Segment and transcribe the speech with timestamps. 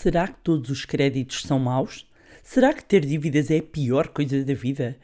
[0.00, 2.10] Será que todos os créditos são maus?
[2.42, 4.98] Será que ter dívidas é a pior coisa da vida?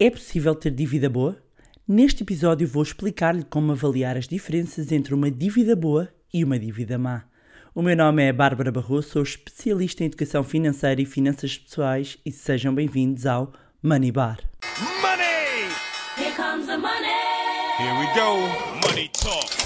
[0.00, 1.40] É possível ter dívida boa?
[1.86, 6.98] Neste episódio vou explicar-lhe como avaliar as diferenças entre uma dívida boa e uma dívida
[6.98, 7.22] má.
[7.72, 12.32] O meu nome é Bárbara Barroso, sou especialista em educação financeira e finanças pessoais e
[12.32, 14.40] sejam bem-vindos ao Money Bar.
[15.00, 15.70] Money!
[16.18, 17.06] Here comes the money.
[17.78, 18.88] Here we go.
[18.88, 19.61] Money talk.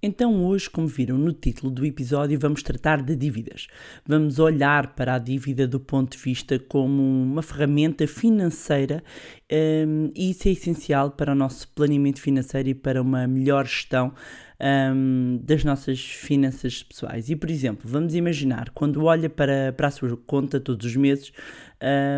[0.00, 3.66] Então, hoje, como viram no título do episódio, vamos tratar de dívidas.
[4.06, 9.02] Vamos olhar para a dívida do ponto de vista como uma ferramenta financeira
[9.52, 14.14] hum, e isso é essencial para o nosso planeamento financeiro e para uma melhor gestão
[14.60, 17.30] hum, das nossas finanças pessoais.
[17.30, 21.32] E, por exemplo, vamos imaginar, quando olha para, para a sua conta todos os meses,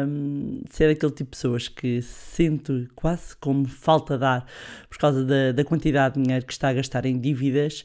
[0.09, 4.47] hum, se é daquele tipo de pessoas que se sente quase como falta de ar
[4.89, 7.85] por causa da, da quantidade de dinheiro que está a gastar em dívidas,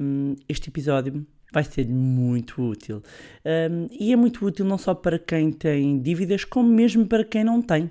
[0.00, 3.02] hum, este episódio vai ser muito útil.
[3.44, 7.44] Hum, e é muito útil não só para quem tem dívidas, como mesmo para quem
[7.44, 7.90] não tem.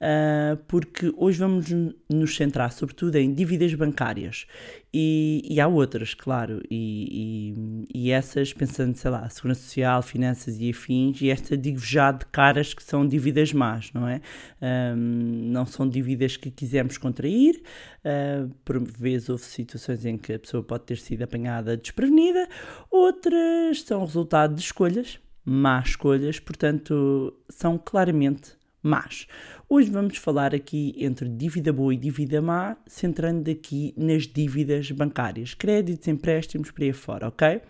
[0.00, 1.66] Uh, porque hoje vamos
[2.08, 4.46] nos centrar sobretudo em dívidas bancárias
[4.94, 10.58] e, e há outras, claro, e, e, e, essas, pensando, sei lá, segurança social, finanças
[10.58, 14.22] e afins, e esta digo já de caras que são dívidas más, não é?
[14.62, 17.62] Um, não são dívidas que quisemos contrair,
[18.04, 22.48] uh, por vezes houve situações em que a pessoa pode ter sido apanhada desprevenida,
[22.90, 29.26] outras são resultado de escolhas, más escolhas, portanto, são claramente más.
[29.70, 35.52] Hoje vamos falar aqui entre dívida boa e dívida má, centrando aqui nas dívidas bancárias,
[35.52, 37.60] créditos, empréstimos, por aí fora, ok?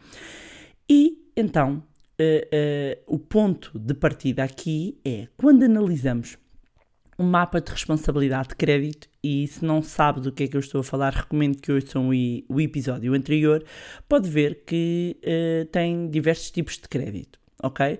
[0.88, 1.82] E então,
[2.20, 6.38] uh, uh, o ponto de partida aqui é quando analisamos
[7.18, 10.60] um mapa de responsabilidade de crédito e se não sabe do que é que eu
[10.60, 12.12] estou a falar, recomendo que ouçam o,
[12.48, 13.64] o episódio anterior,
[14.08, 17.98] pode ver que uh, tem diversos tipos de crédito, ok?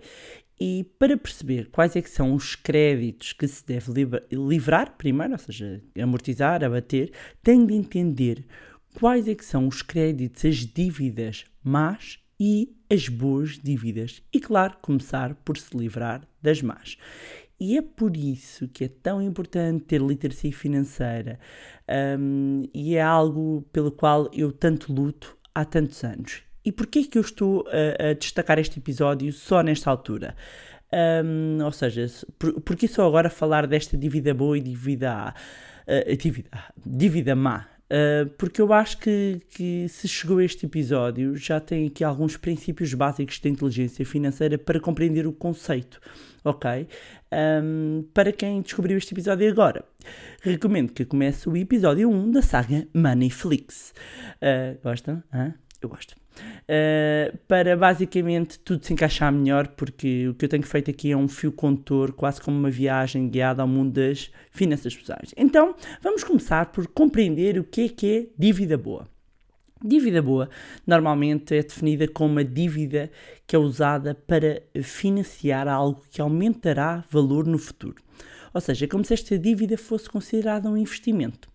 [0.61, 3.93] E para perceber quais é que são os créditos que se deve
[4.33, 8.45] livrar primeiro, ou seja, amortizar, abater, tem de entender
[8.99, 14.23] quais é que são os créditos, as dívidas más e as boas dívidas.
[14.33, 16.97] E claro, começar por se livrar das más.
[17.61, 21.41] E é por isso que é tão importante ter literacia financeira
[22.19, 26.48] um, e é algo pelo qual eu tanto luto há tantos anos.
[26.65, 30.35] E porquê que eu estou a, a destacar este episódio só nesta altura?
[30.93, 32.07] Um, ou seja,
[32.39, 35.35] por, porque só agora falar desta dívida boa e dívida,
[35.87, 36.49] uh, dívida,
[36.85, 37.67] dívida má?
[37.91, 42.37] Uh, porque eu acho que, que se chegou a este episódio já tem aqui alguns
[42.37, 45.99] princípios básicos de inteligência financeira para compreender o conceito,
[46.45, 46.87] ok?
[47.33, 49.85] Um, para quem descobriu este episódio agora,
[50.43, 53.95] recomendo que comece o episódio 1 da saga Moneyflix.
[54.37, 55.23] Uh, gostam?
[55.33, 55.55] Hã?
[55.81, 56.13] Eu gosto.
[56.13, 61.17] Uh, para basicamente tudo se encaixar melhor, porque o que eu tenho feito aqui é
[61.17, 65.33] um fio condutor, quase como uma viagem guiada ao mundo das finanças pessoais.
[65.37, 69.09] Então, vamos começar por compreender o que é que é dívida boa.
[69.85, 70.51] Dívida boa
[70.85, 73.09] normalmente é definida como uma dívida
[73.47, 78.03] que é usada para financiar algo que aumentará valor no futuro.
[78.53, 81.49] Ou seja, é como se esta dívida fosse considerada um investimento.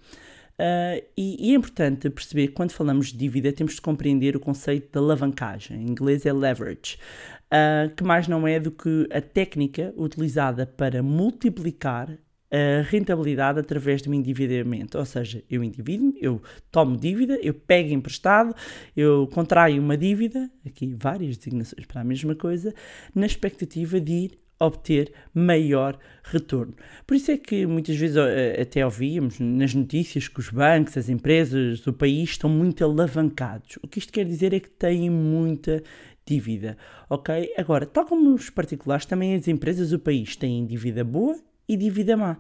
[0.60, 4.40] Uh, e, e, é importante perceber que quando falamos de dívida temos de compreender o
[4.40, 6.98] conceito da alavancagem, em inglês é leverage,
[7.46, 12.18] uh, que mais não é do que a técnica utilizada para multiplicar
[12.54, 15.00] a rentabilidade através de um endividamento.
[15.00, 16.40] Ou seja, eu endivido eu
[16.72, 18.56] tomo dívida, eu pego emprestado,
[18.96, 22.72] eu contraio uma dívida, aqui várias designações para a mesma coisa,
[23.16, 26.74] na expectativa de ir obter maior retorno.
[27.06, 31.10] Por isso é que muitas vezes eh, até ouvíamos nas notícias que os bancos, as
[31.10, 33.78] empresas do país estão muito alavancados.
[33.84, 35.84] O que isto quer dizer é que têm muita
[36.26, 36.78] dívida,
[37.10, 37.54] ok?
[37.58, 41.38] Agora, tal como os particulares, também as empresas do país têm dívida boa
[41.68, 42.38] e dívida má.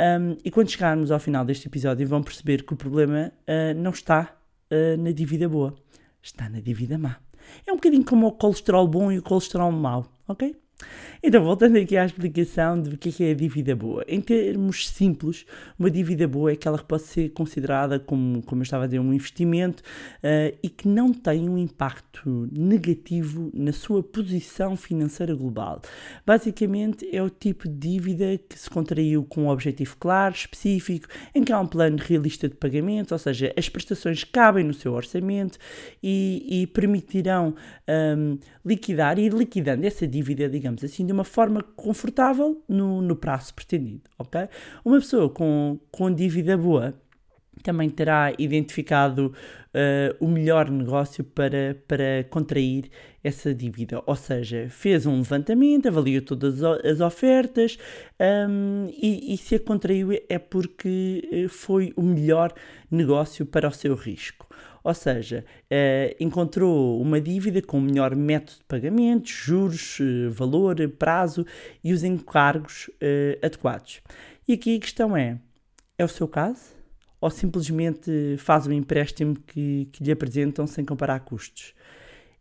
[0.00, 3.90] Um, e quando chegarmos ao final deste episódio, vão perceber que o problema uh, não
[3.90, 4.34] está
[4.70, 5.74] uh, na dívida boa,
[6.22, 7.18] está na dívida má.
[7.66, 10.56] É um bocadinho como o colesterol bom e o colesterol mau, ok?
[11.22, 14.02] Então, voltando aqui à explicação do que é a dívida boa.
[14.08, 15.44] Em termos simples,
[15.78, 19.00] uma dívida boa é aquela que pode ser considerada como, como eu estava a dizer,
[19.00, 25.82] um investimento uh, e que não tem um impacto negativo na sua posição financeira global.
[26.24, 31.44] Basicamente, é o tipo de dívida que se contraiu com um objetivo claro, específico, em
[31.44, 35.58] que há um plano realista de pagamento, ou seja, as prestações cabem no seu orçamento
[36.02, 37.54] e, e permitirão
[38.16, 43.54] um, liquidar e liquidando essa dívida, digamos assim, de uma forma confortável no, no prazo
[43.54, 44.48] pretendido, ok?
[44.84, 46.94] Uma pessoa com, com dívida boa
[47.62, 52.90] também terá identificado uh, o melhor negócio para, para contrair
[53.22, 54.02] essa dívida.
[54.06, 57.78] Ou seja, fez um levantamento, avaliou todas as ofertas
[58.48, 62.52] um, e, e, se a contraiu é porque eh, foi o melhor
[62.90, 64.46] negócio para o seu risco.
[64.82, 70.76] Ou seja, uh, encontrou uma dívida com o melhor método de pagamento, juros, uh, valor,
[70.98, 71.44] prazo
[71.84, 72.90] e os encargos
[73.42, 74.00] adequados.
[74.48, 75.38] E aqui a questão é:
[75.98, 76.80] é o seu caso?
[77.20, 81.74] ou simplesmente faz um empréstimo que, que lhe apresentam sem comparar custos.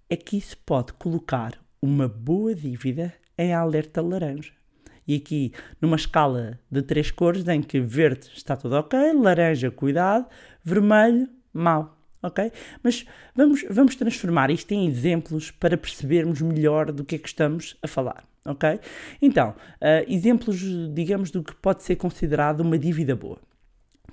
[0.09, 4.53] É que isso pode colocar uma boa dívida em alerta laranja.
[5.05, 5.51] E aqui,
[5.81, 10.27] numa escala de três cores, em que verde está tudo ok, laranja, cuidado,
[10.63, 11.98] vermelho, mau.
[12.21, 12.51] Ok?
[12.83, 17.77] Mas vamos, vamos transformar isto em exemplos para percebermos melhor do que é que estamos
[17.81, 18.23] a falar.
[18.45, 18.79] Ok?
[19.21, 20.61] Então, uh, exemplos,
[20.93, 23.39] digamos, do que pode ser considerado uma dívida boa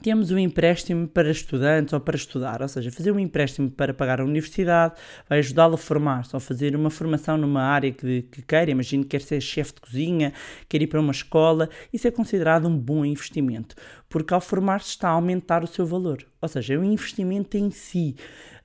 [0.07, 4.21] temos um empréstimo para estudantes ou para estudar, ou seja, fazer um empréstimo para pagar
[4.21, 4.95] a universidade
[5.29, 9.09] vai ajudá-lo a formar-se ou fazer uma formação numa área que, que queira, imagine que
[9.09, 10.33] quer ser chefe de cozinha,
[10.69, 13.75] quer ir para uma escola, isso é considerado um bom investimento,
[14.09, 17.73] porque ao formar-se está a aumentar o seu valor, ou seja, é um investimento em
[17.73, 18.15] si.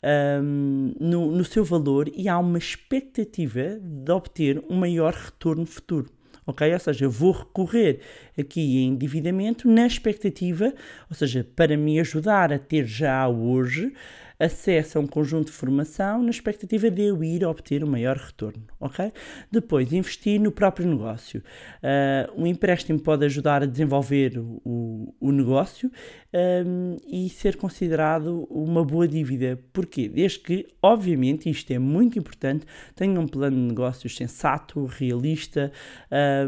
[0.04, 6.08] Um, no, no seu valor e há uma expectativa de obter um maior retorno futuro
[6.51, 6.71] ok?
[6.74, 8.00] Ou seja, eu vou recorrer
[8.38, 10.74] aqui em endividamento na expectativa,
[11.09, 13.94] ou seja, para me ajudar a ter já hoje
[14.42, 18.64] acesso a um conjunto de formação na expectativa de eu ir obter um maior retorno,
[18.80, 19.12] ok?
[19.52, 21.44] Depois, investir no próprio negócio.
[21.84, 25.92] Uh, um empréstimo pode ajudar a desenvolver o, o negócio
[26.34, 29.60] um, e ser considerado uma boa dívida.
[29.72, 30.10] Porquê?
[30.10, 32.66] Desde que, obviamente, isto é muito importante,
[32.96, 35.72] tenha um plano de negócios sensato, realista,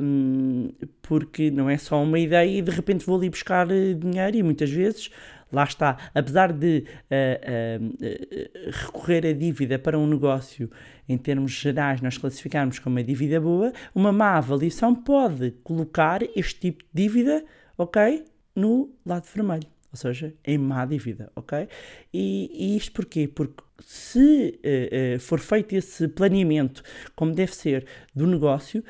[0.01, 0.69] um,
[1.01, 4.43] porque não é só uma ideia e de repente vou ali buscar eh, dinheiro e
[4.43, 5.11] muitas vezes
[5.53, 10.69] Lá está, apesar de uh, uh, recorrer a dívida para um negócio,
[11.07, 16.59] em termos gerais, nós classificarmos como uma dívida boa, uma má avaliação pode colocar este
[16.59, 17.45] tipo de dívida,
[17.77, 21.67] ok, no lado vermelho ou seja, em má dívida, ok?
[22.11, 23.27] E, e isto porquê?
[23.27, 26.81] Porque se uh, for feito esse planeamento
[27.15, 28.83] como deve ser do negócio,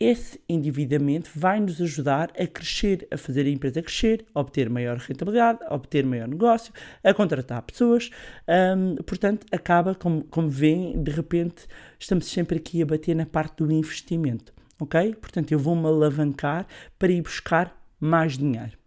[0.00, 4.96] esse endividamento vai nos ajudar a crescer, a fazer a empresa crescer, a obter maior
[4.96, 6.72] rentabilidade, a obter maior negócio,
[7.04, 8.10] a contratar pessoas.
[8.48, 11.68] Um, portanto, acaba, como, como veem, de repente
[11.98, 14.54] estamos sempre aqui a bater na parte do investimento.
[14.80, 15.14] Ok?
[15.16, 16.66] Portanto, eu vou-me alavancar
[16.98, 18.78] para ir buscar mais dinheiro.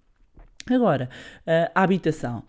[0.67, 1.09] Agora,
[1.75, 2.43] a habitação.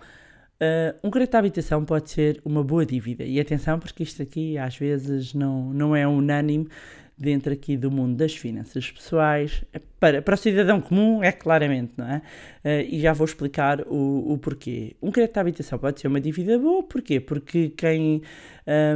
[0.55, 3.25] Uh, um crédito à habitação pode ser uma boa dívida.
[3.25, 6.69] E atenção, porque isto aqui às vezes não, não é unânime
[7.17, 9.65] dentro aqui do mundo das finanças pessoais.
[9.99, 12.23] Para, para o cidadão comum, é claramente, não é?
[12.65, 14.97] Uh, e já vou explicar o, o porquê.
[15.01, 17.21] Um crédito à habitação pode ser uma dívida boa, porquê?
[17.21, 18.23] Porque quem,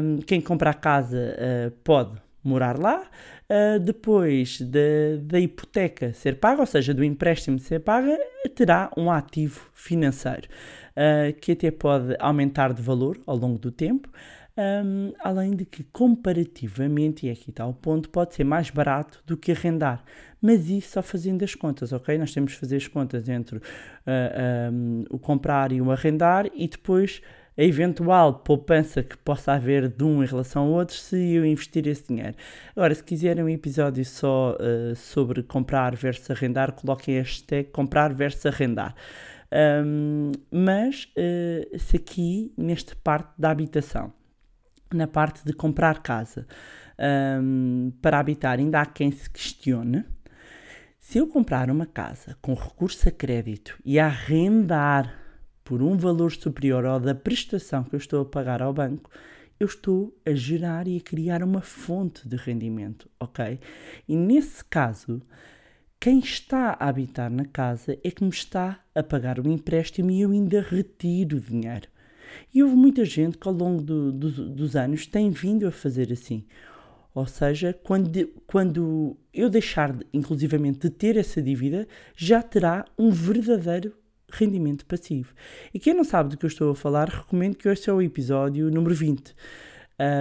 [0.03, 4.81] um, quem compra a casa uh, pode morar lá, uh, depois da,
[5.23, 8.17] da hipoteca ser paga, ou seja, do empréstimo ser paga,
[8.55, 10.49] terá um ativo financeiro
[10.97, 14.09] uh, que até pode aumentar de valor ao longo do tempo.
[14.59, 19.37] Um, além de que, comparativamente, e aqui está o ponto, pode ser mais barato do
[19.37, 20.03] que arrendar.
[20.43, 22.19] Mas isso só fazendo as contas, ok?
[22.19, 23.63] Nós temos que fazer as contas entre uh,
[24.07, 27.23] ah, um, o comprar e o arrendar e depois
[27.57, 31.87] a eventual poupança que possa haver de um em relação ao outro se eu investir
[31.87, 32.35] esse dinheiro.
[32.75, 38.45] Agora, se quiserem um episódio só uh, sobre comprar versus arrendar, coloquem hashtag comprar versus
[38.45, 38.93] arrendar.
[39.53, 44.13] Um, mas uh, se aqui, nesta parte da habitação,
[44.93, 46.47] na parte de comprar casa
[47.43, 50.05] um, para habitar, ainda há quem se questione.
[50.99, 55.15] Se eu comprar uma casa com recurso a crédito e arrendar
[55.65, 59.11] por um valor superior ao da prestação que eu estou a pagar ao banco,
[59.61, 63.59] eu estou a gerar e a criar uma fonte de rendimento, ok?
[64.07, 65.21] E nesse caso,
[65.99, 70.21] quem está a habitar na casa é que me está a pagar o empréstimo e
[70.21, 71.89] eu ainda retiro o dinheiro.
[72.55, 76.13] E houve muita gente que ao longo do, do, dos anos tem vindo a fazer
[76.13, 76.45] assim.
[77.15, 83.11] Ou seja, quando, quando eu deixar, de, inclusivamente, de ter essa dívida, já terá um
[83.11, 83.93] verdadeiro
[84.31, 85.33] rendimento passivo.
[85.73, 88.71] E quem não sabe do que eu estou a falar, recomendo que ouça o episódio
[88.71, 89.35] número 20.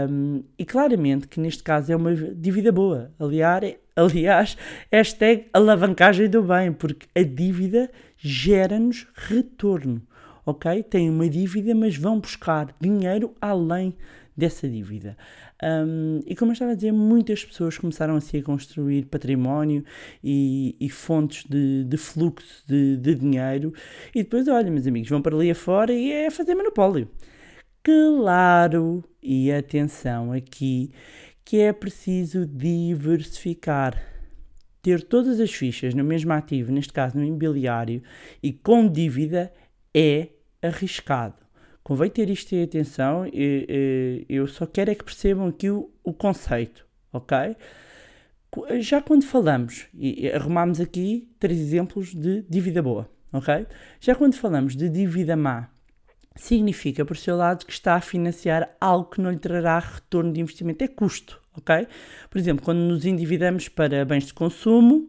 [0.09, 3.11] Um, e claramente que neste caso é uma dívida boa.
[3.19, 4.57] Aliás, aliás,
[4.91, 10.01] hashtag alavancagem do bem, porque a dívida gera-nos retorno
[10.47, 10.81] ok?
[10.81, 13.93] Têm uma dívida, mas vão buscar dinheiro além
[14.35, 15.17] dessa dívida.
[15.61, 19.83] Um, e como eu estava a dizer, muitas pessoas começaram assim a construir património
[20.23, 23.73] e, e fontes de, de fluxo de, de, dinheiro.
[24.15, 27.09] E depois, olha, meus amigos, vão para ali afora e é fazer monopólio.
[27.83, 30.91] Claro, e atenção aqui,
[31.43, 34.01] que é preciso diversificar.
[34.81, 38.01] Ter todas as fichas no mesmo ativo, neste caso no imobiliário,
[38.41, 39.51] e com dívida
[39.93, 40.29] é
[40.67, 41.35] arriscado.
[41.83, 43.25] Convém ter isto em atenção,
[44.27, 47.55] eu só quero é que percebam aqui o, o conceito, ok?
[48.81, 53.65] Já quando falamos, e arrumamos aqui três exemplos de dívida boa, ok?
[53.99, 55.69] Já quando falamos de dívida má,
[56.35, 60.41] significa, por seu lado, que está a financiar algo que não lhe trará retorno de
[60.41, 61.87] investimento, é custo, ok?
[62.29, 65.07] Por exemplo, quando nos endividamos para bens de consumo,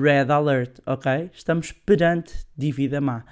[0.00, 1.30] red alert, ok?
[1.32, 3.24] Estamos perante dívida má.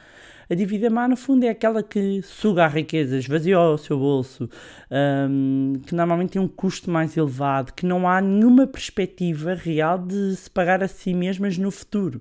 [0.51, 4.51] A dívida má, no fundo, é aquela que suga a riqueza, esvazia o seu bolso,
[4.91, 10.37] um, que normalmente tem um custo mais elevado, que não há nenhuma perspectiva real de
[10.37, 12.21] se pagar a si mesmas no futuro,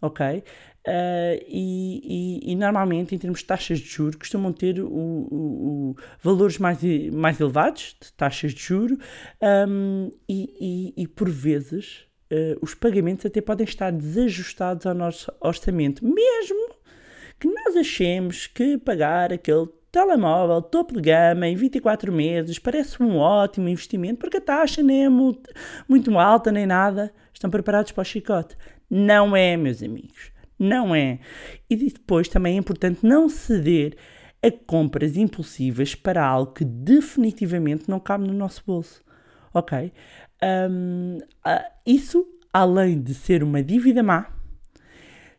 [0.00, 0.42] ok?
[0.88, 5.90] Uh, e, e, e, normalmente, em termos de taxas de juros, costumam ter o, o,
[5.90, 6.78] o valores mais,
[7.12, 8.98] mais elevados de taxas de juros
[9.68, 16.04] um, e, e, por vezes uh, os pagamentos até podem estar desajustados ao nosso orçamento,
[16.04, 16.74] mesmo
[17.38, 23.16] que nós achemos que pagar aquele telemóvel topo de gama em 24 meses parece um
[23.16, 25.50] ótimo investimento porque a taxa nem é muito,
[25.88, 27.12] muito alta nem nada.
[27.32, 28.56] Estão preparados para o chicote?
[28.90, 30.32] Não é, meus amigos.
[30.58, 31.20] Não é.
[31.70, 33.96] E depois também é importante não ceder
[34.42, 39.02] a compras impulsivas para algo que definitivamente não cabe no nosso bolso.
[39.54, 39.92] Ok?
[40.42, 44.30] Um, uh, isso, além de ser uma dívida má,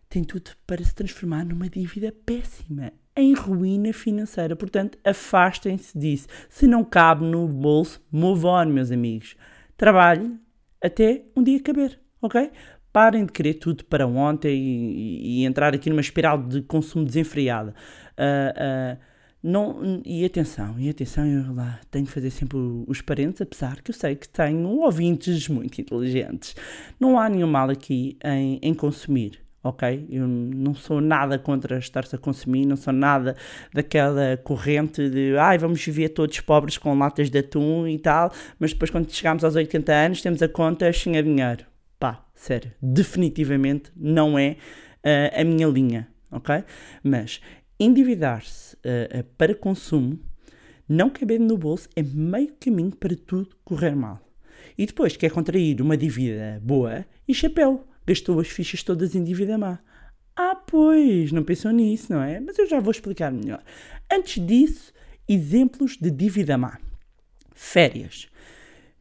[0.10, 4.56] tem tudo para se transformar numa dívida péssima, em ruína financeira.
[4.56, 6.28] Portanto, afastem-se disso.
[6.50, 9.36] Se não cabe no bolso, move on, meus amigos.
[9.78, 10.36] Trabalhe
[10.84, 12.52] até um dia caber, ok?
[12.92, 17.70] Parem de querer tudo para ontem e, e, entrar aqui numa espiral de consumo desenfreado.
[18.18, 19.09] Uh, uh,
[19.42, 23.92] não, e atenção, e atenção, eu lá tenho que fazer sempre os parentes, apesar que
[23.92, 26.56] eu sei que tenho ouvintes muito inteligentes.
[27.00, 30.08] Não há nenhum mal aqui em, em consumir ok?
[30.10, 33.36] Eu não sou nada contra estar-se a consumir, não sou nada
[33.74, 38.74] daquela corrente de ai, vamos viver todos pobres com latas de atum e tal, mas
[38.74, 41.66] depois quando chegamos aos 80 anos temos a conta sem a dinheiro.
[42.00, 44.56] Pá, sério, definitivamente não é
[45.04, 46.64] uh, a minha linha, ok?
[47.04, 47.42] Mas
[47.80, 50.20] endividar-se uh, uh, para consumo,
[50.88, 54.20] não caber no bolso, é meio caminho para tudo correr mal.
[54.78, 59.58] E depois quer contrair uma dívida boa e chapéu gastou as fichas todas em dívida
[59.58, 59.80] má.
[60.36, 62.40] Ah, pois, não pensou nisso, não é?
[62.40, 63.62] Mas eu já vou explicar melhor.
[64.12, 64.92] Antes disso,
[65.28, 66.80] exemplos de dívida má.
[67.54, 68.28] Férias.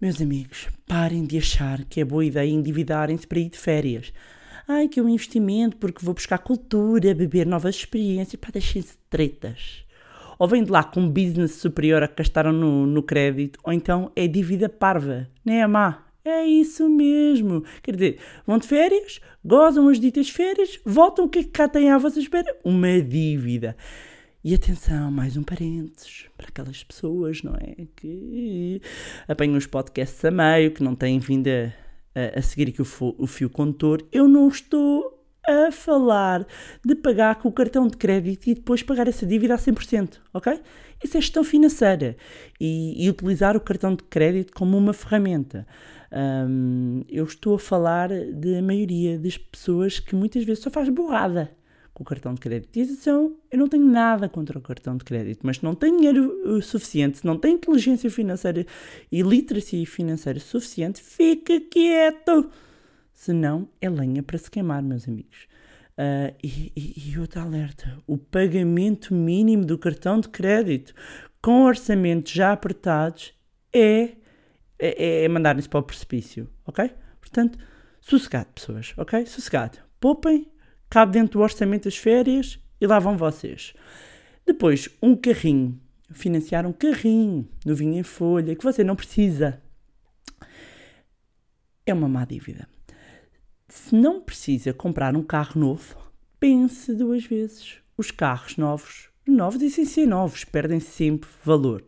[0.00, 4.12] Meus amigos, parem de achar que é boa ideia endividarem-se para ir de férias.
[4.70, 8.38] Ai, que é um investimento porque vou buscar cultura, beber novas experiências.
[8.38, 9.86] Pá, deixem-se de tretas.
[10.38, 13.72] Ou vem de lá com um business superior a que gastaram no, no crédito, ou
[13.72, 16.04] então é dívida parva, nem é má.
[16.22, 17.64] É isso mesmo.
[17.82, 21.66] Quer dizer, vão de férias, gozam as ditas férias, voltam, o que é que cá
[21.66, 22.54] têm à vossa espera?
[22.62, 23.74] Uma dívida.
[24.44, 27.86] E atenção, mais um parênteses para aquelas pessoas, não é?
[27.96, 28.82] Que
[29.26, 31.72] apanham os podcasts a meio, que não têm vindo a,
[32.14, 34.04] a, seguir aqui o, o fio condutor.
[34.12, 36.46] Eu não estou a falar
[36.84, 40.60] de pagar com o cartão de crédito e depois pagar essa dívida a 100%, ok?
[41.02, 42.16] Isso é gestão financeira
[42.60, 45.66] e, e utilizar o cartão de crédito como uma ferramenta.
[46.12, 51.57] Um, eu estou a falar da maioria das pessoas que muitas vezes só faz borrada
[51.98, 52.78] com o cartão de crédito.
[52.78, 56.62] E atenção, eu não tenho nada contra o cartão de crédito, mas não tem dinheiro
[56.62, 58.64] suficiente, se não tem inteligência financeira
[59.10, 62.48] e literacia financeira suficiente, fica quieto.
[63.12, 65.48] Senão é lenha para se queimar, meus amigos.
[65.98, 70.94] Uh, e, e, e alerta: o pagamento mínimo do cartão de crédito
[71.42, 73.34] com orçamentos já apertados
[73.72, 74.10] é
[74.78, 76.92] é, é, é mandar-nos para o precipício, ok?
[77.20, 77.58] Portanto,
[78.00, 79.26] sossegado, pessoas, ok?
[79.26, 79.78] Sossegado.
[79.98, 80.46] Poupem,
[80.88, 83.74] cabe dentro do orçamento das férias e lá vão vocês.
[84.46, 85.80] Depois, um carrinho.
[86.10, 89.60] Financiar um carrinho, novinho em folha, que você não precisa.
[91.84, 92.66] É uma má dívida.
[93.68, 95.96] Se não precisa comprar um carro novo,
[96.40, 97.76] pense duas vezes.
[97.96, 101.84] Os carros novos, novos e sem ser novos, perdem sempre valor.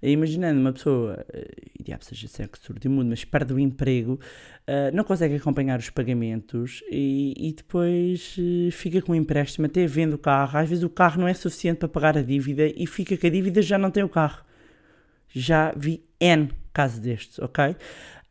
[0.00, 4.20] Imaginando uma pessoa, eh, e diabo seja sexo surdo e mudo, mas perde o emprego,
[4.66, 9.86] eh, não consegue acompanhar os pagamentos e, e depois eh, fica com um empréstimo, até
[9.86, 10.58] vende o carro.
[10.58, 13.30] Às vezes o carro não é suficiente para pagar a dívida e fica que a
[13.30, 14.44] dívida já não tem o carro.
[15.28, 17.74] Já vi N casos destes, ok?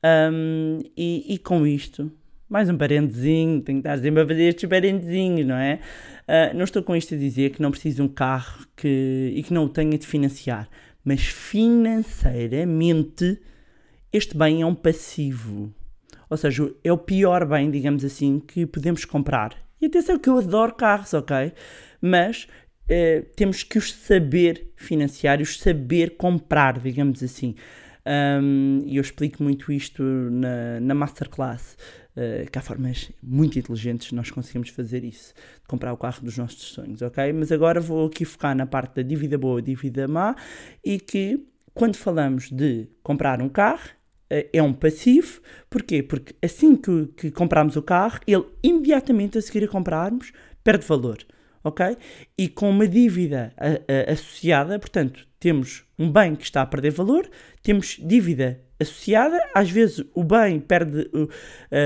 [0.03, 2.11] Um, e, e com isto,
[2.47, 5.79] mais um parentezinho, tenho que estar sempre a fazer estes parentezinhos, não é?
[6.27, 9.43] Uh, não estou com isto a dizer que não preciso de um carro que, e
[9.43, 10.69] que não o tenha de financiar,
[11.07, 13.41] mas financeiramente
[14.11, 15.73] este bem é um passivo.
[16.29, 19.55] Ou seja, é o pior bem, digamos assim, que podemos comprar.
[19.79, 21.53] E atenção que eu adoro carros, ok?
[22.01, 22.45] Mas
[22.89, 27.55] eh, temos que os saber financiar, os saber comprar, digamos assim.
[28.05, 31.77] Um, e eu explico muito isto na, na Masterclass,
[32.17, 36.37] uh, que há formas muito inteligentes nós conseguimos fazer isso, de comprar o carro dos
[36.37, 37.31] nossos sonhos, ok?
[37.31, 40.35] Mas agora vou aqui focar na parte da dívida boa dívida má
[40.83, 43.89] e que quando falamos de comprar um carro,
[44.31, 46.01] uh, é um passivo, porquê?
[46.01, 50.31] Porque assim que, que compramos o carro, ele imediatamente a seguir a comprarmos
[50.63, 51.25] perde valor
[51.67, 51.97] ok?
[52.37, 56.91] E com uma dívida a, a, associada, portanto, temos um bem que está a perder
[56.91, 57.29] valor,
[57.61, 61.23] temos dívida associada, às vezes o bem perde o,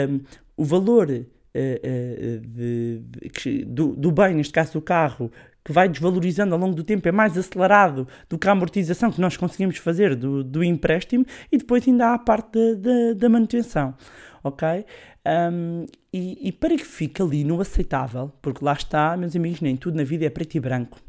[0.10, 0.22] um,
[0.58, 5.32] o valor uh, uh, de, de, do, do bem, neste caso do carro,
[5.64, 9.22] que vai desvalorizando ao longo do tempo, é mais acelerado do que a amortização que
[9.22, 13.96] nós conseguimos fazer do, do empréstimo, e depois ainda há a parte da, da manutenção
[14.44, 14.86] ok?
[15.26, 19.76] Um, e, e, para que fique ali no aceitável, porque lá está, meus amigos, nem
[19.78, 21.00] tudo na vida é preto e branco,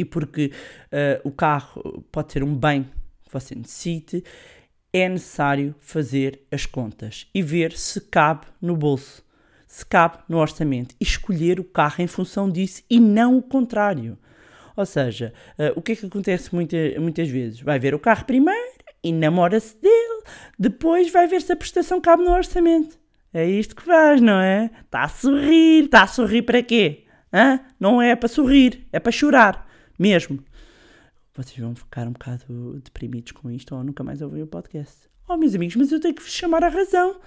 [0.00, 0.52] e porque
[0.86, 2.84] uh, o carro pode ser um bem
[3.24, 4.24] que você necessite,
[4.92, 9.22] é necessário fazer as contas e ver se cabe no bolso,
[9.66, 14.18] se cabe no orçamento, e escolher o carro em função disso e não o contrário.
[14.76, 17.60] Ou seja, uh, o que é que acontece muita, muitas vezes?
[17.60, 20.22] Vai ver o carro primeiro e namora-se dele,
[20.58, 22.98] depois vai ver se a prestação cabe no orçamento.
[23.32, 24.70] É isto que faz, não é?
[24.84, 27.04] Está a sorrir, está a sorrir para quê?
[27.32, 27.60] Hã?
[27.78, 29.67] Não é para sorrir, é para chorar,
[29.98, 30.38] mesmo.
[31.34, 35.08] Vocês vão ficar um bocado deprimidos com isto ou nunca mais ouvem o podcast.
[35.28, 37.20] Oh, meus amigos, mas eu tenho que vos chamar a razão.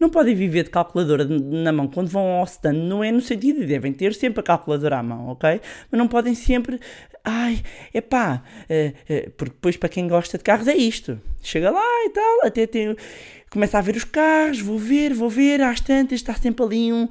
[0.00, 3.60] Não podem viver de calculadora na mão quando vão ao stand, não é no sentido
[3.60, 5.60] de devem ter sempre a calculadora à mão, ok?
[5.90, 6.80] Mas não podem sempre.
[7.22, 7.62] Ai,
[8.08, 11.20] pá, é, é, porque depois para quem gosta de carros é isto.
[11.42, 12.96] Chega lá e tal, até tem.
[13.50, 17.06] Começa a ver os carros, vou ver, vou ver, às tantas está sempre ali um.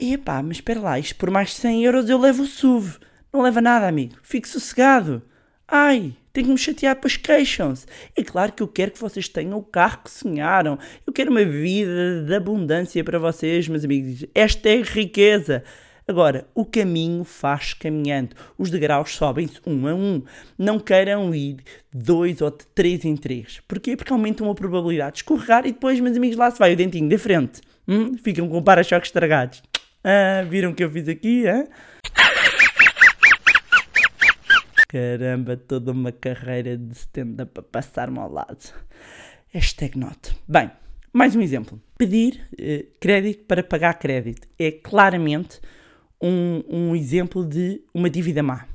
[0.00, 2.98] Epá, mas espera lá, isto por mais de 100 euros eu levo o SUV.
[3.32, 4.16] Não leva nada, amigo.
[4.22, 5.22] Fique sossegado.
[5.66, 7.86] Ai, tenho que me chatear, depois queixam-se.
[8.14, 10.78] É claro que eu quero que vocês tenham o carro que sonharam.
[11.06, 14.26] Eu quero uma vida de abundância para vocês, meus amigos.
[14.34, 15.64] Esta é riqueza.
[16.06, 18.36] Agora, o caminho faz caminhando.
[18.58, 20.22] Os degraus sobem-se um a um.
[20.58, 21.58] Não queiram ir
[21.90, 23.60] dois ou três em três.
[23.66, 23.96] Porquê?
[23.96, 27.08] Porque aumentam a probabilidade de escorregar e depois, meus amigos, lá se vai o dentinho
[27.08, 27.62] da frente.
[27.88, 28.14] Hum?
[28.18, 29.62] Ficam com para-choques estragados.
[30.04, 31.46] Ah, viram o que eu fiz aqui?
[31.46, 31.66] Hein?
[34.92, 38.58] Caramba, toda uma carreira de stand-up para passar-me ao lado.
[39.48, 40.36] Hashtag not.
[40.46, 40.70] Bem,
[41.10, 41.80] mais um exemplo.
[41.96, 45.62] Pedir eh, crédito para pagar crédito é claramente
[46.20, 48.66] um, um exemplo de uma dívida má.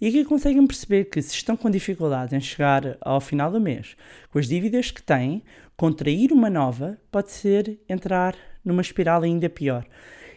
[0.00, 3.96] E aqui conseguem perceber que se estão com dificuldades em chegar ao final do mês
[4.30, 5.42] com as dívidas que têm,
[5.76, 9.84] contrair uma nova pode ser entrar numa espiral ainda pior.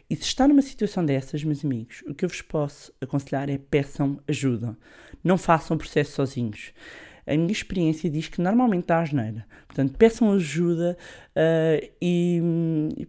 [0.09, 3.59] E se está numa situação dessas, meus amigos, o que eu vos posso aconselhar é
[3.59, 4.75] peçam ajuda.
[5.23, 6.73] Não façam o processo sozinhos.
[7.27, 9.45] A minha experiência diz que normalmente dá asneira.
[9.67, 10.97] Portanto, peçam ajuda
[11.35, 12.41] uh, e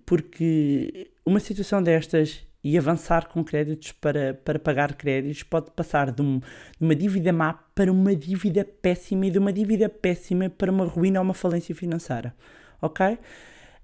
[0.04, 6.20] porque uma situação destas e avançar com créditos para, para pagar créditos pode passar de,
[6.20, 6.44] um, de,
[6.82, 11.20] uma dívida má para uma dívida péssima e de uma dívida péssima para uma ruína
[11.20, 12.34] ou uma falência financeira.
[12.82, 13.18] Ok?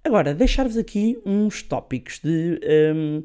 [0.07, 2.61] Agora, deixar-vos aqui uns tópicos de.
[2.95, 3.25] Um,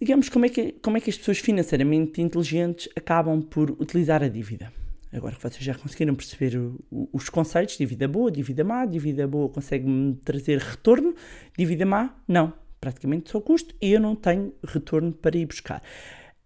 [0.00, 4.28] digamos, como é, que, como é que as pessoas financeiramente inteligentes acabam por utilizar a
[4.28, 4.72] dívida.
[5.12, 9.26] Agora que vocês já conseguiram perceber o, o, os conceitos, dívida boa, dívida má, dívida
[9.26, 11.12] boa consegue-me trazer retorno,
[11.58, 12.52] dívida má, não.
[12.80, 15.82] Praticamente só custo e eu não tenho retorno para ir buscar.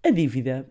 [0.02, 0.66] A dívida,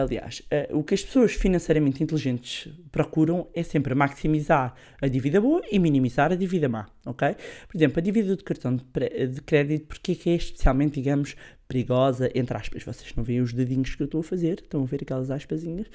[0.00, 5.76] aliás, o que as pessoas financeiramente inteligentes procuram é sempre maximizar a dívida boa e
[5.76, 7.34] minimizar a dívida má, ok?
[7.66, 11.34] Por exemplo, a dívida de cartão de, de crédito, porque é que é especialmente, digamos,
[11.66, 14.86] perigosa, entre aspas, vocês não veem os dedinhos que eu estou a fazer, estão a
[14.86, 15.88] ver aquelas aspasinhas,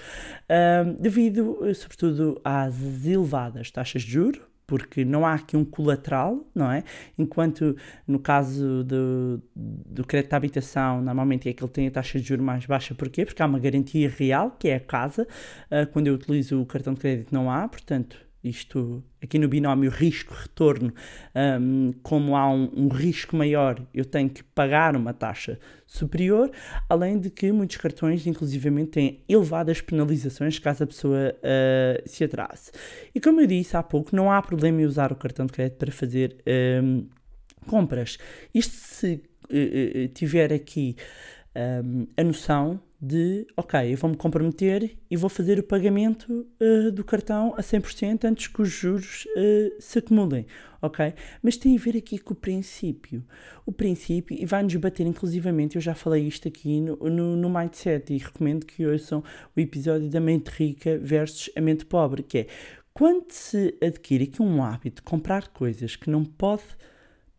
[1.00, 6.84] devido, sobretudo, às elevadas taxas de juros, porque não há aqui um colateral, não é?
[7.18, 7.76] Enquanto
[8.08, 12.28] no caso do, do crédito de habitação, normalmente é que ele tem a taxa de
[12.28, 13.26] juros mais baixa, porquê?
[13.26, 15.28] Porque há uma garantia real, que é a casa.
[15.72, 19.90] Uh, quando eu utilizo o cartão de crédito, não há, portanto, isto aqui no binómio
[19.90, 20.94] risco-retorno,
[21.62, 26.52] um, como há um, um, risco maior, eu tenho que pagar uma taxa superior,
[26.90, 32.72] além de que muitos cartões, inclusivamente, têm elevadas penalizações caso a pessoa uh, se atrase.
[33.16, 35.78] E como eu disse há pouco, não há problema em usar o cartão de crédito
[35.78, 36.36] para fazer
[36.84, 37.08] um,
[37.66, 38.18] compras.
[38.54, 40.98] Isto se uh, tiver aqui
[42.18, 47.54] a noção de, ok, eu vou-me comprometer e vou fazer o pagamento uh, do cartão
[47.58, 50.48] a 100% antes que os juros uh, se acumulem,
[50.82, 51.14] ok?
[51.42, 53.22] Mas tem a ver aqui com o princípio.
[53.66, 58.14] O princípio, e vai-nos bater inclusivamente, eu já falei isto aqui no, no, no Mindset
[58.14, 59.22] e recomendo que ouçam
[59.54, 62.48] o episódio da mente rica versus a mente pobre, que é,
[62.94, 66.64] quando se adquire aqui um hábito de comprar coisas que não pode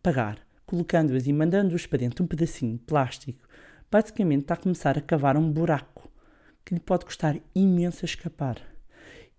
[0.03, 3.44] pagar, colocando-as e mandando-as para dentro de um pedacinho de plástico,
[3.95, 6.11] basicamente está a começar a cavar um buraco
[6.65, 8.57] que lhe pode custar imenso a escapar.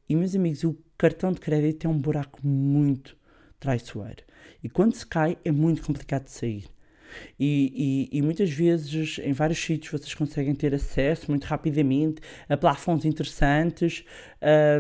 [0.08, 3.14] E, meus amigos, o cartão de crédito é um buraco muito
[3.60, 4.22] traiçoeiro.
[4.64, 6.64] E quando se cai, é muito complicado de sair.
[7.38, 12.56] E, e, e, muitas vezes em vários sítios vocês conseguem ter acesso muito rapidamente a
[12.56, 14.04] plafons interessantes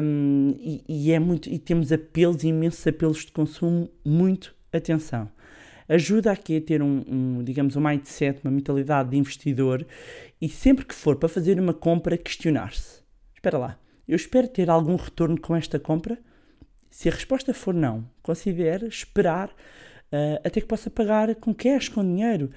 [0.02, 5.30] um, e, e, é muito e temos apelos imensos apelos de consumo muito atenção
[5.88, 9.86] ajuda aqui a ter um, um, digamos, um mindset, uma mentalidade de investidor
[10.40, 13.02] e sempre que for para fazer uma compra, questionar-se.
[13.34, 16.18] Espera lá, eu espero ter algum retorno com esta compra?
[16.90, 22.02] Se a resposta for não, considere esperar uh, até que possa pagar com cash, com
[22.02, 22.50] dinheiro.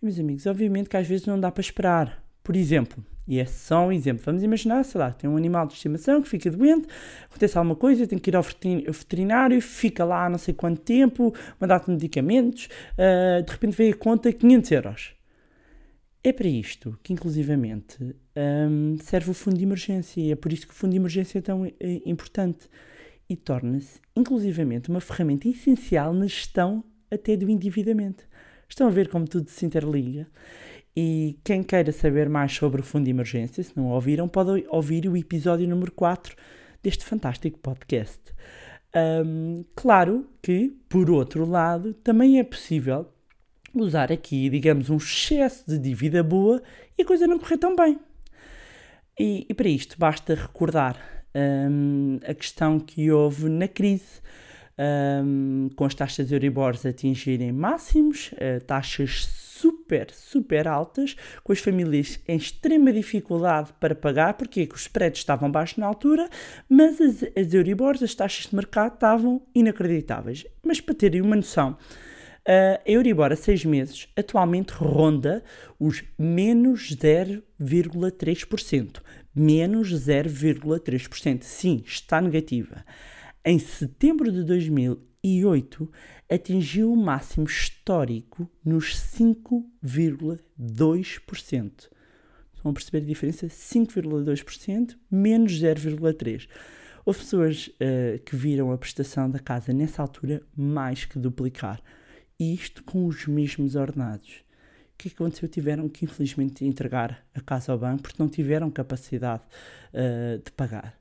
[0.00, 2.24] Meus amigos, obviamente que às vezes não dá para esperar.
[2.42, 4.22] Por exemplo, e é só um exemplo.
[4.24, 6.86] Vamos imaginar, sei lá, tem um animal de estimação que fica doente,
[7.30, 11.90] acontece alguma coisa, tem que ir ao veterinário, fica lá não sei quanto tempo, de
[11.90, 15.14] medicamentos, uh, de repente veio a conta 500 euros.
[16.24, 20.66] É para isto que, inclusivamente, um, serve o fundo de emergência e é por isso
[20.66, 21.72] que o fundo de emergência é tão uh,
[22.06, 22.68] importante
[23.28, 28.24] e torna-se, inclusivamente, uma ferramenta essencial na gestão até do endividamento.
[28.68, 30.26] Estão a ver como tudo se interliga?
[30.94, 35.08] E quem queira saber mais sobre o Fundo de Emergência, se não ouviram, pode ouvir
[35.08, 36.36] o episódio número 4
[36.82, 38.20] deste fantástico podcast.
[38.94, 43.08] Um, claro que, por outro lado, também é possível
[43.74, 46.62] usar aqui, digamos, um excesso de dívida boa
[46.98, 47.98] e a coisa não correr tão bem.
[49.18, 54.20] E, e para isto basta recordar um, a questão que houve na crise,
[55.24, 62.18] um, com as taxas Euribors atingirem máximos, uh, taxas super, super altas, com as famílias
[62.26, 66.28] em extrema dificuldade para pagar, porque os spreads estavam baixos na altura,
[66.68, 70.44] mas as, as Euribors, as taxas de mercado, estavam inacreditáveis.
[70.64, 71.78] Mas para terem uma noção,
[72.44, 75.44] a Euribor a 6 meses atualmente ronda
[75.78, 79.00] os menos 0,3%.
[79.32, 81.42] Menos 0,3%.
[81.42, 82.84] Sim, está negativa.
[83.44, 84.40] Em setembro de
[85.22, 85.88] 2008,
[86.28, 91.88] atingiu o máximo histórico nos 5,2%.
[92.54, 93.46] Estão a perceber a diferença?
[93.46, 96.48] 5,2% menos 0,3%.
[97.04, 101.82] Houve pessoas uh, que viram a prestação da casa nessa altura mais que duplicar.
[102.38, 104.44] E isto com os mesmos ordenados.
[104.94, 105.48] O que aconteceu?
[105.48, 109.42] Tiveram que, infelizmente, entregar a casa ao banco porque não tiveram capacidade
[109.92, 110.96] uh, de pagar.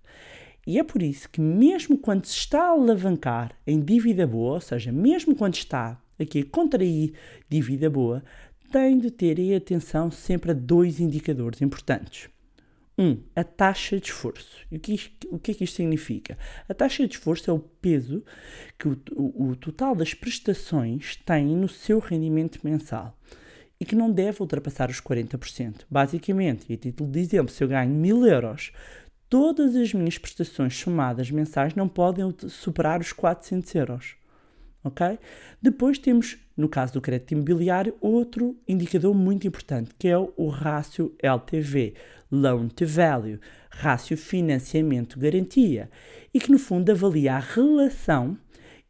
[0.65, 4.61] E é por isso que, mesmo quando se está a alavancar em dívida boa, ou
[4.61, 7.13] seja, mesmo quando está aqui a contrair
[7.49, 8.23] dívida boa,
[8.71, 12.29] tem de ter atenção sempre a dois indicadores importantes.
[12.97, 14.57] Um, a taxa de esforço.
[14.71, 16.37] E o que, o que é que isto significa?
[16.69, 18.23] A taxa de esforço é o peso
[18.77, 23.17] que o, o, o total das prestações tem no seu rendimento mensal
[23.79, 25.85] e que não deve ultrapassar os 40%.
[25.89, 28.71] Basicamente, e a título de exemplo, se eu ganho 1000 euros,
[29.31, 34.15] todas as minhas prestações somadas mensais não podem superar os 400 euros.
[34.83, 35.17] Ok?
[35.61, 41.15] Depois temos, no caso do crédito imobiliário, outro indicador muito importante, que é o rácio
[41.23, 41.93] LTV,
[42.29, 43.39] Loan to Value,
[43.69, 45.89] rácio financiamento-garantia,
[46.33, 48.37] e que no fundo avalia a relação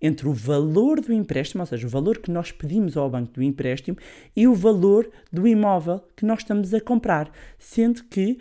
[0.01, 3.43] entre o valor do empréstimo, ou seja, o valor que nós pedimos ao banco do
[3.43, 3.97] empréstimo,
[4.35, 8.39] e o valor do imóvel que nós estamos a comprar, sendo que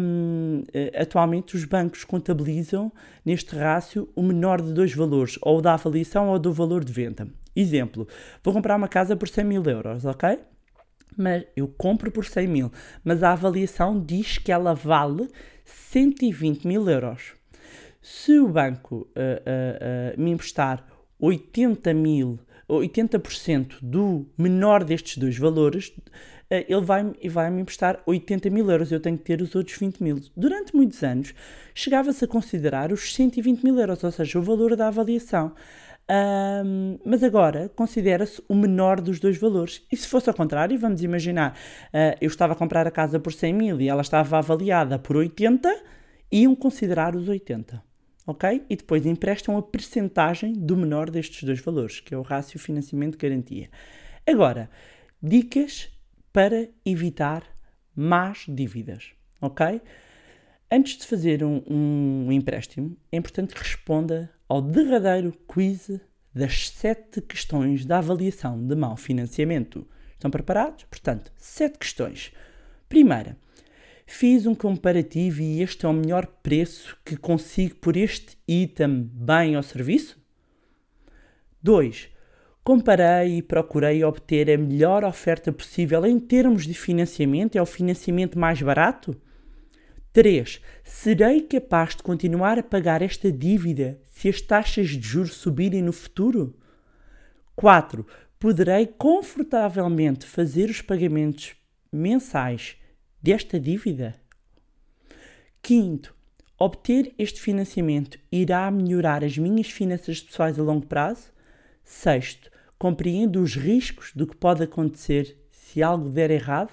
[0.00, 2.92] um, eh, atualmente os bancos contabilizam
[3.24, 7.26] neste rácio o menor de dois valores, ou da avaliação ou do valor de venda.
[7.56, 8.06] Exemplo,
[8.42, 10.38] vou comprar uma casa por 100 mil euros, ok?
[11.16, 15.28] Mas eu compro por 100 mil, mas a avaliação diz que ela vale
[15.64, 17.34] 120 mil euros.
[18.00, 20.86] Se o banco ah, ah, ah, me emprestar
[21.20, 25.92] 80 mil, 80% do menor destes dois valores,
[26.50, 28.90] ah, ele vai, vai me emprestar 80 mil euros.
[28.90, 30.20] Eu tenho que ter os outros 20 mil.
[30.36, 31.34] Durante muitos anos,
[31.74, 35.52] chegava-se a considerar os 120 mil euros, ou seja, o valor da avaliação.
[36.08, 39.86] Ahm, mas agora considera-se o menor dos dois valores.
[39.92, 41.56] E se fosse ao contrário, vamos imaginar,
[41.92, 45.16] ah, eu estava a comprar a casa por 100 mil e ela estava avaliada por
[45.16, 45.72] 80,
[46.32, 47.89] iam considerar os 80.
[48.30, 48.64] Ok?
[48.70, 53.18] E depois emprestam a percentagem do menor destes dois valores, que é o rácio financiamento
[53.18, 53.68] de garantia.
[54.24, 54.70] Agora,
[55.20, 55.90] dicas
[56.32, 57.42] para evitar
[57.92, 59.10] más dívidas.
[59.40, 59.82] Ok?
[60.70, 65.90] Antes de fazer um, um empréstimo, é importante que responda ao derradeiro quiz
[66.32, 69.84] das sete questões da avaliação de mau financiamento.
[70.12, 70.84] Estão preparados?
[70.84, 72.30] Portanto, sete questões.
[72.88, 73.36] Primeira,
[74.12, 79.56] fiz um comparativo e este é o melhor preço que consigo por este item, bem
[79.56, 80.20] ou serviço?
[81.62, 82.08] 2.
[82.64, 87.56] Comparei e procurei obter a melhor oferta possível em termos de financiamento.
[87.56, 89.16] É o financiamento mais barato?
[90.12, 90.60] 3.
[90.82, 95.92] Serei capaz de continuar a pagar esta dívida se as taxas de juros subirem no
[95.92, 96.58] futuro?
[97.54, 98.04] 4.
[98.40, 101.54] Poderei confortavelmente fazer os pagamentos
[101.92, 102.79] mensais
[103.22, 104.14] desta dívida?
[105.62, 106.14] Quinto,
[106.58, 111.32] obter este financiamento irá melhorar as minhas finanças pessoais a longo prazo?
[111.84, 116.72] Sexto, compreendo os riscos do que pode acontecer se algo der errado?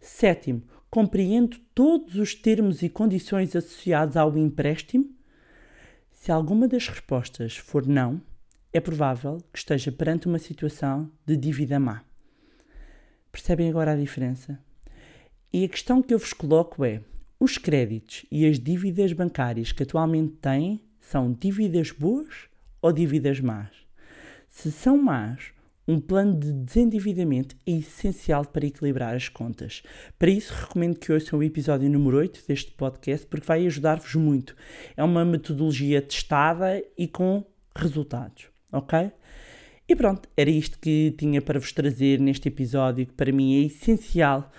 [0.00, 5.10] Sétimo, compreendo todos os termos e condições associados ao empréstimo?
[6.12, 8.20] Se alguma das respostas for não,
[8.72, 12.04] é provável que esteja perante uma situação de dívida má.
[13.32, 14.58] Percebem agora a diferença?
[15.52, 17.00] E a questão que eu vos coloco é:
[17.40, 22.48] os créditos e as dívidas bancárias que atualmente têm são dívidas boas
[22.82, 23.70] ou dívidas más?
[24.48, 25.52] Se são más,
[25.86, 29.82] um plano de desendividamento é essencial para equilibrar as contas.
[30.18, 34.54] Para isso, recomendo que ouçam o episódio número 8 deste podcast, porque vai ajudar-vos muito.
[34.94, 37.42] É uma metodologia testada e com
[37.74, 39.10] resultados, ok?
[39.88, 43.66] E pronto, era isto que tinha para vos trazer neste episódio, que para mim é
[43.66, 44.52] essencial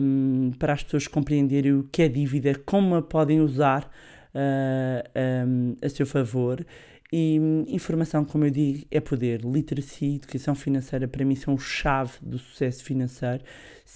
[0.00, 3.90] um, para as pessoas compreenderem o que é dívida, como a podem usar
[4.34, 6.64] uh, um, a seu favor.
[7.12, 9.40] E hum, informação, como eu digo, é poder.
[9.42, 13.42] Literacia e educação financeira, para mim, são chave do sucesso financeiro.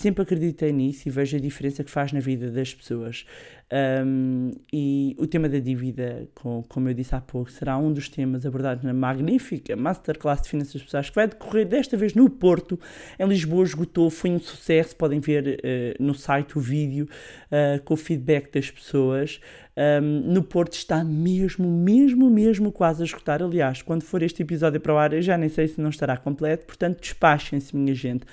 [0.00, 3.26] Sempre acreditei nisso e vejo a diferença que faz na vida das pessoas.
[3.70, 8.08] Um, e o tema da dívida, com, como eu disse há pouco, será um dos
[8.08, 12.80] temas abordados na magnífica Masterclass de Finanças Pessoais, que vai decorrer desta vez no Porto.
[13.18, 14.96] Em Lisboa esgotou, foi um sucesso.
[14.96, 17.06] Podem ver uh, no site o vídeo
[17.52, 19.38] uh, com o feedback das pessoas.
[19.76, 23.42] Um, no Porto está mesmo, mesmo, mesmo quase a esgotar.
[23.42, 26.16] Aliás, quando for este episódio para o ar, eu já nem sei se não estará
[26.16, 28.24] completo, portanto, despachem-se, minha gente.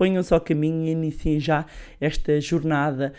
[0.00, 1.66] Ponham-se ao caminho e iniciem já
[2.00, 3.12] esta jornada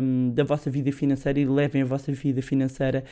[0.00, 3.02] um, da vossa vida financeira e levem a vossa vida financeira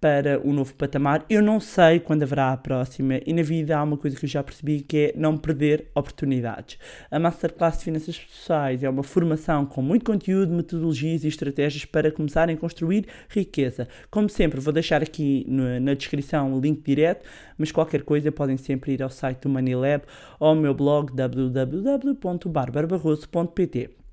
[0.00, 1.24] para o novo patamar.
[1.28, 4.28] Eu não sei quando haverá a próxima e na vida há uma coisa que eu
[4.28, 6.78] já percebi que é não perder oportunidades.
[7.10, 12.12] A Masterclass de Finanças Pessoais é uma formação com muito conteúdo, metodologias e estratégias para
[12.12, 13.88] começarem a construir riqueza.
[14.10, 18.92] Como sempre, vou deixar aqui na descrição o link direto, mas qualquer coisa podem sempre
[18.92, 19.74] ir ao site do Money
[20.38, 24.07] ou ao meu blog www.barbarabarroso.pt.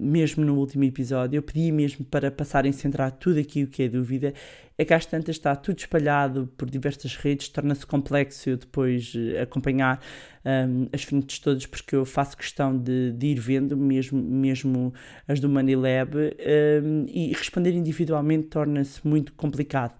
[0.00, 3.82] mesmo no último episódio, eu pedi mesmo para passarem a centrar tudo aqui o que
[3.82, 4.32] é dúvida,
[4.78, 9.40] é que às tantas está tudo espalhado por diversas redes, torna-se complexo eu depois eh,
[9.42, 10.00] acompanhar
[10.44, 14.94] um, as fontes todas, porque eu faço questão de, de, ir vendo, mesmo, mesmo
[15.26, 19.98] as do Money Lab, um, e responder individualmente torna-se muito complicado.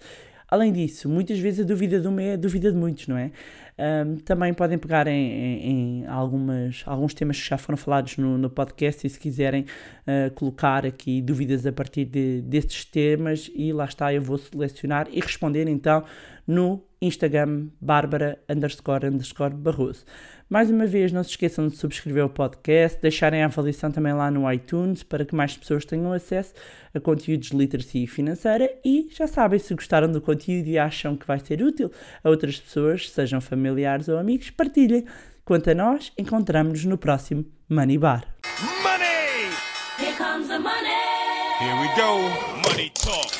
[0.51, 3.31] Além disso, muitas vezes a dúvida de uma é a dúvida de muitos, não é?
[3.79, 8.37] Um, também podem pegar em, em, em algumas, alguns temas que já foram falados no,
[8.37, 13.73] no podcast e se quiserem uh, colocar aqui dúvidas a partir de, destes temas e
[13.73, 16.05] lá está, eu vou selecionar e responder então
[16.47, 20.05] no Instagram Bárbara underscore underscore Barroso.
[20.51, 24.33] Mais uma vez, não se esqueçam de subscrever o podcast, deixarem a avaliação também lá
[24.33, 26.53] no iTunes para que mais pessoas tenham acesso
[26.93, 31.25] a conteúdos de literacia financeira e já sabem, se gostaram do conteúdo e acham que
[31.25, 31.89] vai ser útil
[32.25, 35.05] a outras pessoas, sejam familiares ou amigos, partilhem.
[35.45, 38.27] Quanto a nós, encontramos-nos no próximo Money Bar.
[38.83, 39.55] Money!
[40.01, 40.91] Here comes the money.
[41.61, 42.69] Here we go.
[42.69, 43.40] Money talk.